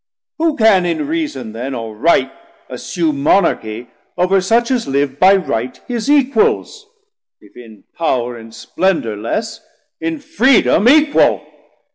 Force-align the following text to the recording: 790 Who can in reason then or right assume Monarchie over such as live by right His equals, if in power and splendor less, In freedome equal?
790 0.39 0.43
Who 0.43 0.57
can 0.57 0.85
in 1.03 1.07
reason 1.07 1.53
then 1.53 1.75
or 1.75 1.95
right 1.95 2.31
assume 2.69 3.21
Monarchie 3.23 3.87
over 4.17 4.41
such 4.41 4.71
as 4.71 4.87
live 4.87 5.19
by 5.19 5.35
right 5.35 5.79
His 5.87 6.09
equals, 6.09 6.87
if 7.39 7.55
in 7.55 7.83
power 7.95 8.35
and 8.35 8.51
splendor 8.51 9.15
less, 9.15 9.59
In 9.99 10.17
freedome 10.17 10.89
equal? 10.89 11.45